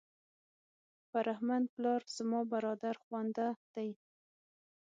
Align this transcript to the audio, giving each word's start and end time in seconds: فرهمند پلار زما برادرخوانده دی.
فرهمند 1.11 1.65
پلار 1.73 2.01
زما 2.17 2.41
برادرخوانده 2.51 3.47
دی. 3.73 3.89